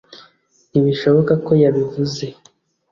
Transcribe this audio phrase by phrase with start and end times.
[0.69, 2.25] Ntibishoboka ko yabivuze